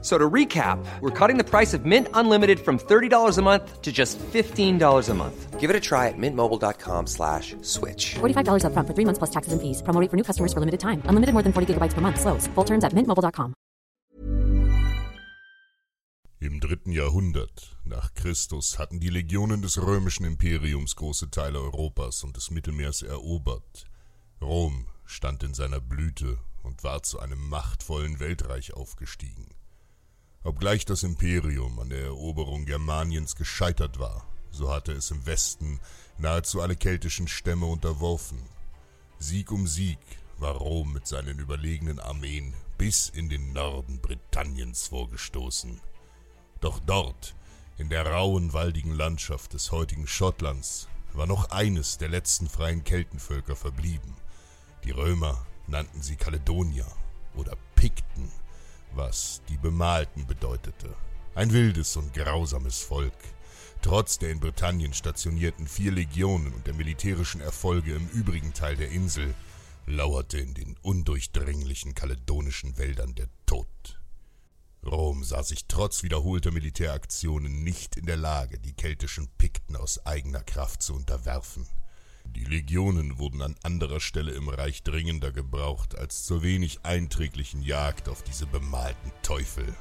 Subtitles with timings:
[0.00, 3.90] So to recap, we're cutting the price of Mint Unlimited from $30 a month to
[3.90, 5.58] just $15 a month.
[5.58, 8.14] Give it a try at mintmobile.com slash switch.
[8.20, 9.82] $45 upfront for three months plus taxes and fees.
[9.82, 11.02] Promo rate for new customers for limited time.
[11.06, 12.20] Unlimited more than 40 gigabytes per month.
[12.20, 12.46] Slows.
[12.54, 13.54] Full terms at mintmobile.com.
[16.40, 22.36] Im dritten Jahrhundert nach Christus hatten die Legionen des römischen Imperiums große Teile Europas und
[22.36, 23.86] des Mittelmeers erobert.
[24.40, 29.48] Rom stand in seiner Blüte und war zu einem machtvollen Weltreich aufgestiegen.
[30.44, 35.80] Obgleich das Imperium an der Eroberung Germaniens gescheitert war, so hatte es im Westen
[36.16, 38.38] nahezu alle keltischen Stämme unterworfen.
[39.18, 39.98] Sieg um Sieg
[40.38, 45.80] war Rom mit seinen überlegenen Armeen bis in den Norden Britanniens vorgestoßen.
[46.60, 47.34] Doch dort,
[47.76, 53.56] in der rauen, waldigen Landschaft des heutigen Schottlands, war noch eines der letzten freien Keltenvölker
[53.56, 54.14] verblieben.
[54.84, 56.86] Die Römer nannten sie Kaledonier
[57.34, 58.30] oder Pikten,
[58.94, 60.94] was die Bemalten bedeutete.
[61.34, 63.14] Ein wildes und grausames Volk.
[63.82, 68.90] Trotz der in Britannien stationierten vier Legionen und der militärischen Erfolge im übrigen Teil der
[68.90, 69.34] Insel
[69.86, 73.66] lauerte in den undurchdringlichen kaledonischen Wäldern der Tod.
[74.84, 80.42] Rom sah sich trotz wiederholter Militäraktionen nicht in der Lage, die keltischen Pikten aus eigener
[80.42, 81.66] Kraft zu unterwerfen.
[82.36, 88.08] Die Legionen wurden an anderer Stelle im Reich dringender gebraucht als zur wenig einträglichen Jagd
[88.08, 89.74] auf diese bemalten Teufel.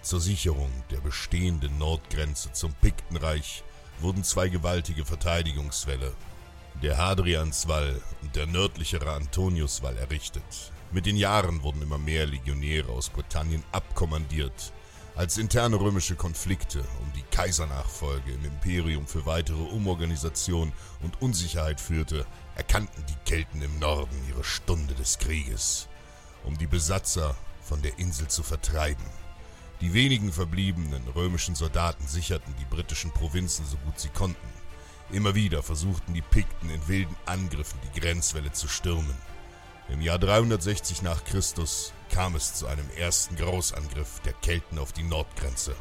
[0.00, 3.64] Zur Sicherung der bestehenden Nordgrenze zum Piktenreich
[4.00, 6.14] wurden zwei gewaltige Verteidigungswälle,
[6.82, 10.72] der Hadrianswall und der nördlichere Antoniuswall errichtet.
[10.92, 14.72] Mit den Jahren wurden immer mehr Legionäre aus Britannien abkommandiert,
[15.16, 22.26] als interne römische Konflikte um die Kaisernachfolge im Imperium für weitere Umorganisation und Unsicherheit führte,
[22.54, 25.88] erkannten die Kelten im Norden ihre Stunde des Krieges,
[26.44, 29.04] um die Besatzer von der Insel zu vertreiben.
[29.80, 34.48] Die wenigen verbliebenen römischen Soldaten sicherten die britischen Provinzen so gut sie konnten.
[35.12, 39.16] Immer wieder versuchten die Pikten in wilden Angriffen die Grenzwelle zu stürmen.
[39.88, 45.04] Im Jahr 360 nach Christus kam es zu einem ersten Großangriff der Kelten auf die
[45.04, 45.76] Nordgrenze.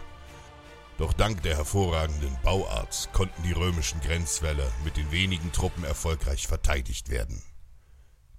[0.99, 7.09] Doch dank der hervorragenden Bauart konnten die römischen Grenzwälle mit den wenigen Truppen erfolgreich verteidigt
[7.09, 7.41] werden.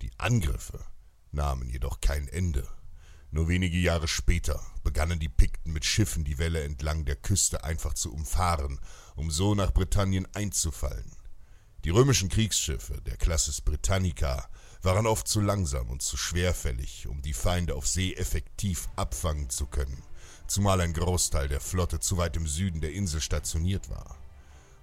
[0.03, 0.84] Die Angriffe
[1.32, 2.66] nahmen jedoch kein Ende.
[3.33, 7.94] Nur wenige Jahre später begannen die Pikten mit Schiffen die Wälle entlang der Küste einfach
[7.94, 8.78] zu umfahren,
[9.16, 11.16] um so nach Britannien einzufallen.
[11.86, 14.48] Die römischen Kriegsschiffe der Klassis Britannica
[14.82, 19.66] waren oft zu langsam und zu schwerfällig, um die Feinde auf See effektiv abfangen zu
[19.66, 20.02] können,
[20.48, 24.16] zumal ein Großteil der Flotte zu weit im Süden der Insel stationiert war.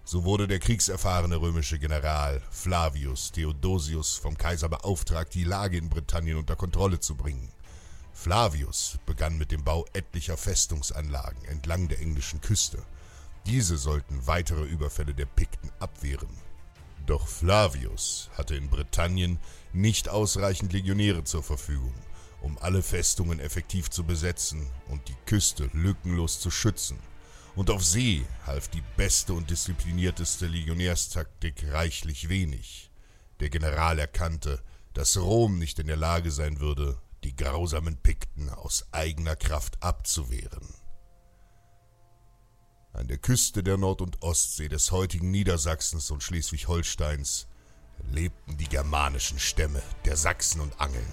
[0.05, 6.37] So wurde der kriegserfahrene römische General Flavius Theodosius vom Kaiser beauftragt, die Lage in Britannien
[6.37, 7.51] unter Kontrolle zu bringen.
[8.13, 12.81] Flavius begann mit dem Bau etlicher Festungsanlagen entlang der englischen Küste.
[13.45, 16.29] Diese sollten weitere Überfälle der Pikten abwehren.
[17.05, 19.39] Doch Flavius hatte in Britannien
[19.73, 21.93] nicht ausreichend Legionäre zur Verfügung,
[22.41, 26.99] um alle Festungen effektiv zu besetzen und die Küste lückenlos zu schützen.
[27.55, 32.89] Und auf See half die beste und disziplinierteste Legionärstaktik reichlich wenig.
[33.41, 38.85] Der General erkannte, dass Rom nicht in der Lage sein würde, die grausamen Pikten aus
[38.91, 40.72] eigener Kraft abzuwehren.
[42.95, 47.47] An der Küste der Nord- und Ostsee des heutigen Niedersachsens und Schleswig-Holsteins
[48.11, 51.11] lebten die germanischen Stämme der Sachsen und Angeln.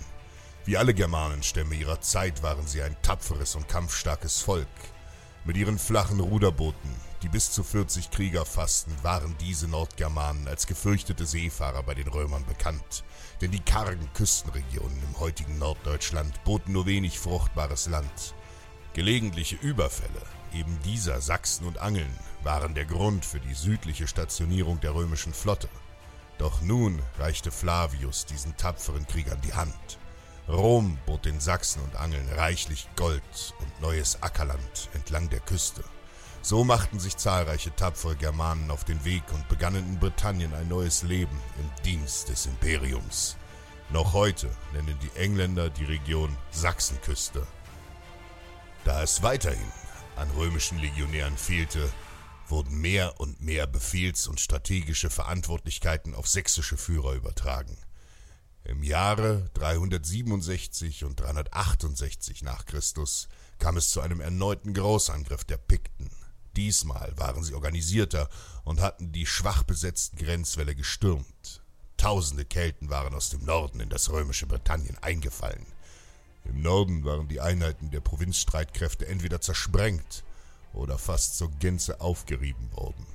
[0.66, 4.68] Wie alle Germanenstämme ihrer Zeit waren sie ein tapferes und kampfstarkes Volk.
[5.46, 11.24] Mit ihren flachen Ruderbooten, die bis zu 40 Krieger fassten, waren diese Nordgermanen als gefürchtete
[11.24, 13.04] Seefahrer bei den Römern bekannt.
[13.40, 18.34] Denn die kargen Küstenregionen im heutigen Norddeutschland boten nur wenig fruchtbares Land.
[18.92, 20.20] Gelegentliche Überfälle
[20.54, 22.12] eben dieser Sachsen und Angeln
[22.42, 25.68] waren der Grund für die südliche Stationierung der römischen Flotte.
[26.38, 29.98] Doch nun reichte Flavius diesen tapferen Kriegern die Hand.
[30.48, 35.84] Rom bot den Sachsen und Angeln reichlich Gold und neues Ackerland entlang der Küste.
[36.42, 41.02] So machten sich zahlreiche tapfere Germanen auf den Weg und begannen in Britannien ein neues
[41.02, 43.36] Leben im Dienst des Imperiums.
[43.90, 47.46] Noch heute nennen die Engländer die Region Sachsenküste.
[48.84, 49.70] Da es weiterhin
[50.20, 51.90] an römischen Legionären fehlte,
[52.48, 57.76] wurden mehr und mehr Befehls- und strategische Verantwortlichkeiten auf sächsische Führer übertragen.
[58.64, 63.28] Im Jahre 367 und 368 nach Christus
[63.58, 66.10] kam es zu einem erneuten Großangriff der Pikten.
[66.56, 68.28] Diesmal waren sie organisierter
[68.64, 71.62] und hatten die schwach besetzten Grenzwälle gestürmt.
[71.96, 75.66] Tausende Kelten waren aus dem Norden in das römische Britannien eingefallen.
[76.44, 80.24] Im Norden waren die Einheiten der Provinzstreitkräfte entweder zersprengt
[80.72, 83.06] oder fast zur Gänze aufgerieben worden.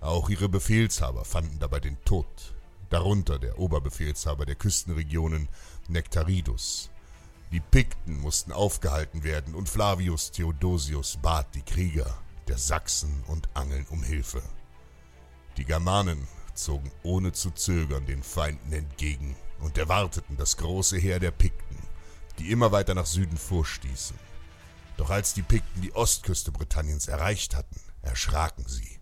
[0.00, 2.54] Auch ihre Befehlshaber fanden dabei den Tod,
[2.90, 5.48] darunter der Oberbefehlshaber der Küstenregionen
[5.88, 6.90] Nectaridus.
[7.50, 13.86] Die Pikten mussten aufgehalten werden und Flavius Theodosius bat die Krieger der Sachsen und Angeln
[13.90, 14.42] um Hilfe.
[15.56, 21.30] Die Germanen zogen ohne zu zögern den Feinden entgegen und erwarteten das große Heer der
[21.30, 21.57] Pikten,
[22.38, 24.16] die immer weiter nach Süden vorstießen.
[24.96, 28.98] Doch als die Pikten die Ostküste Britanniens erreicht hatten, erschraken sie.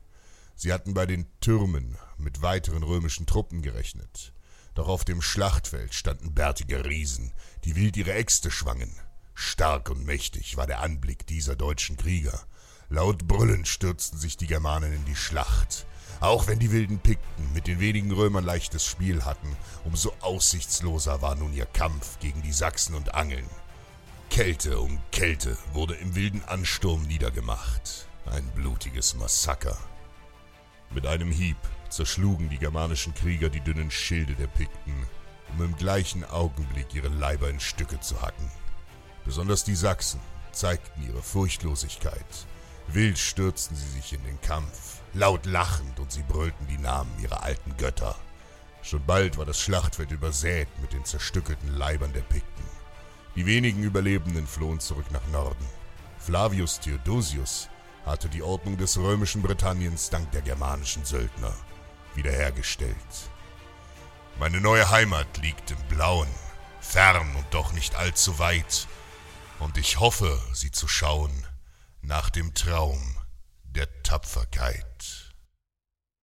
[0.54, 4.32] Sie hatten bei den Türmen mit weiteren römischen Truppen gerechnet.
[4.74, 7.32] Doch auf dem Schlachtfeld standen bärtige Riesen,
[7.64, 8.92] die wild ihre Äxte schwangen.
[9.34, 12.46] Stark und mächtig war der Anblick dieser deutschen Krieger.
[12.88, 15.86] Laut brüllend stürzten sich die Germanen in die Schlacht.
[16.20, 21.34] Auch wenn die wilden Pikten mit den wenigen Römern leichtes Spiel hatten, umso aussichtsloser war
[21.34, 23.48] nun ihr Kampf gegen die Sachsen und Angeln.
[24.30, 28.08] Kälte um Kälte wurde im wilden Ansturm niedergemacht.
[28.26, 29.78] Ein blutiges Massaker.
[30.90, 31.56] Mit einem Hieb
[31.90, 35.06] zerschlugen die germanischen Krieger die dünnen Schilde der Pikten,
[35.52, 38.50] um im gleichen Augenblick ihre Leiber in Stücke zu hacken.
[39.24, 40.20] Besonders die Sachsen
[40.52, 42.46] zeigten ihre Furchtlosigkeit.
[42.88, 47.42] Wild stürzten sie sich in den Kampf, laut lachend, und sie brüllten die Namen ihrer
[47.42, 48.14] alten Götter.
[48.82, 52.64] Schon bald war das Schlachtfeld übersät mit den zerstückelten Leibern der Pikten.
[53.34, 55.66] Die wenigen Überlebenden flohen zurück nach Norden.
[56.18, 57.68] Flavius Theodosius
[58.04, 61.52] hatte die Ordnung des römischen Britanniens dank der germanischen Söldner
[62.14, 62.96] wiederhergestellt.
[64.38, 66.28] Meine neue Heimat liegt im Blauen,
[66.80, 68.86] fern und doch nicht allzu weit,
[69.58, 71.46] und ich hoffe, sie zu schauen
[72.06, 73.18] nach dem Traum
[73.64, 75.25] der Tapferkeit.